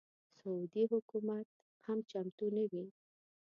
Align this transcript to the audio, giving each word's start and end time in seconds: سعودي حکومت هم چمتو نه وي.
سعودي 0.39 0.83
حکومت 0.93 1.47
هم 1.85 1.97
چمتو 2.11 2.45
نه 2.55 2.63
وي. 2.71 2.85